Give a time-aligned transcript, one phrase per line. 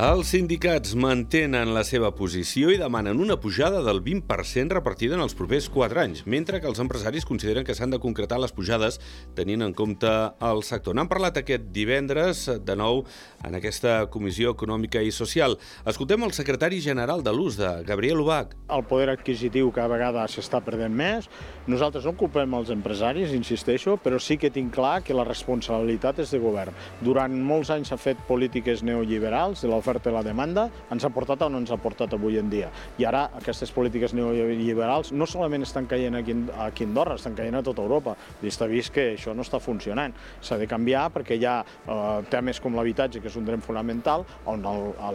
[0.00, 5.34] Els sindicats mantenen la seva posició i demanen una pujada del 20% repartida en els
[5.36, 8.96] propers 4 anys, mentre que els empresaris consideren que s'han de concretar les pujades
[9.36, 10.08] tenint en compte
[10.48, 10.96] el sector.
[10.96, 13.02] N'han parlat aquest divendres, de nou,
[13.44, 15.58] en aquesta Comissió Econòmica i Social.
[15.84, 18.56] Escoltem el secretari general de l'US, de Gabriel Ubach.
[18.72, 21.28] El poder adquisitiu cada vegada s'està perdent més.
[21.68, 26.32] Nosaltres no culpem els empresaris, insisteixo, però sí que tinc clar que la responsabilitat és
[26.32, 26.72] de govern.
[27.04, 31.10] Durant molts anys s'ha fet polítiques neoliberals de l'oferta l'oferta i la demanda ens ha
[31.12, 32.70] portat on ens ha portat avui en dia.
[32.98, 37.56] I ara aquestes polítiques neoliberals no solament estan caient aquí, aquí a Andorra, estan caient
[37.56, 38.16] a tota Europa.
[38.42, 40.14] I està vist que això no està funcionant.
[40.40, 44.24] S'ha de canviar perquè hi ha eh, temes com l'habitatge, que és un dret fonamental,
[44.46, 44.64] on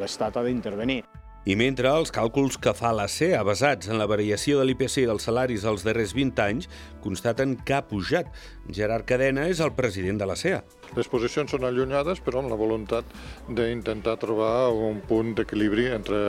[0.02, 1.04] l'Estat ha d'intervenir.
[1.48, 5.30] I mentre els càlculs que fa la CEA basats en la variació de l'IPC dels
[5.30, 6.68] salaris dels darrers 20 anys
[7.00, 8.28] constaten que ha pujat.
[8.68, 10.60] Gerard Cadena és el president de la CEA.
[10.98, 13.08] Les posicions són allunyades, però amb la voluntat
[13.48, 16.20] d'intentar trobar un punt d'equilibri entre,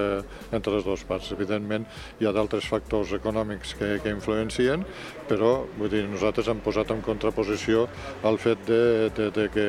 [0.54, 1.32] entre les dues parts.
[1.34, 1.88] Evidentment,
[2.20, 4.86] hi ha d'altres factors econòmics que, que influencien,
[5.26, 7.88] però vull dir, nosaltres hem posat en contraposició
[8.28, 8.82] el fet de,
[9.18, 9.66] de, de que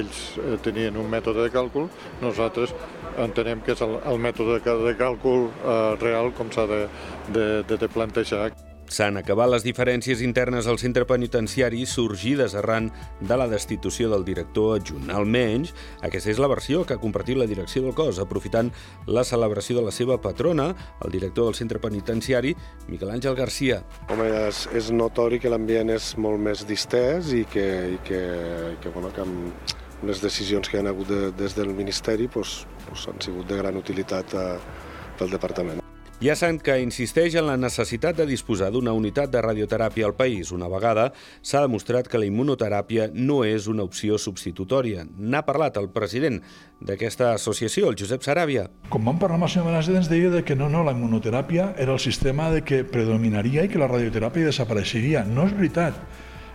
[0.00, 0.24] ells
[0.66, 1.86] tenien un mètode de càlcul,
[2.22, 2.74] nosaltres
[3.22, 4.64] entenem que és el, el mètode de
[4.98, 6.82] càlcul eh, real com s'ha de,
[7.30, 8.50] de, de, de plantejar.
[8.90, 12.88] S'han acabat les diferències internes al centre penitenciari sorgides arran
[13.22, 15.12] de la destitució del director adjunt.
[15.14, 15.70] Almenys,
[16.02, 18.72] aquesta és la versió que ha compartit la direcció del cos, aprofitant
[19.06, 20.72] la celebració de la seva patrona,
[21.06, 22.56] el director del centre penitenciari,
[22.90, 23.84] Miquel Àngel Garcia.
[24.10, 28.24] Home, és, és notori que l'ambient és molt més distès i que, i que,
[28.82, 33.06] que, bueno, que amb, les decisions que han hagut de, des del Ministeri doncs, doncs
[33.10, 35.80] han sigut de gran utilitat a, eh, pel Departament.
[36.20, 40.12] Hi ha sant que insisteix en la necessitat de disposar d'una unitat de radioteràpia al
[40.18, 40.50] país.
[40.52, 41.06] Una vegada
[41.40, 45.06] s'ha demostrat que la immunoteràpia no és una opció substitutòria.
[45.16, 46.42] N'ha parlat el president
[46.84, 48.66] d'aquesta associació, el Josep Saràbia.
[48.92, 51.70] Com vam parlar amb el senyor Benazet, ens deia de que no, no, la immunoteràpia
[51.80, 55.24] era el sistema de que predominaria i que la radioteràpia desapareixeria.
[55.24, 56.04] No és veritat.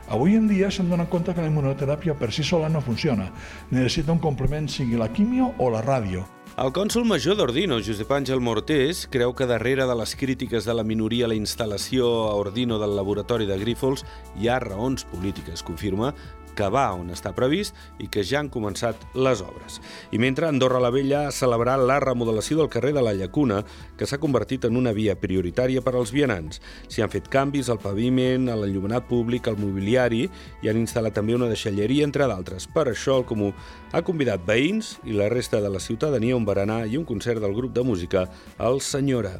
[0.08, 3.32] Avui en dia s'han donat compte que la immunoteràpia per si sola no funciona.
[3.72, 6.26] Necessita un complement, sigui la quimio o la ràdio.
[6.62, 10.86] El cònsul major d'Ordino, Josep Àngel Mortés, creu que darrere de les crítiques de la
[10.88, 14.06] minoria a la instal·lació a Ordino del laboratori de Grífols
[14.40, 15.66] hi ha raons polítiques.
[15.68, 16.14] Confirma
[16.56, 19.80] que va on està previst i que ja han començat les obres.
[20.16, 23.62] I mentre Andorra la Vella ha celebrat la remodelació del carrer de la Llacuna,
[23.98, 26.62] que s'ha convertit en una via prioritària per als vianants.
[26.88, 30.26] S'hi han fet canvis al paviment, a l'enllumenat públic, al mobiliari
[30.64, 32.70] i han instal·lat també una deixalleria, entre d'altres.
[32.72, 33.52] Per això el Comú
[33.92, 37.56] ha convidat veïns i la resta de la ciutadania un berenar i un concert del
[37.56, 38.30] grup de música
[38.60, 39.40] El Senyora.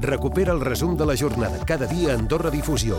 [0.00, 2.98] Recupera el resum de la jornada cada dia a Andorra Difusió.